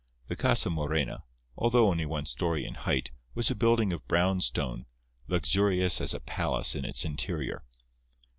[0.29, 1.25] The Casa Morena,
[1.55, 4.87] although only one story in height, was a building of brown stone,
[5.27, 7.63] luxurious as a palace in its interior.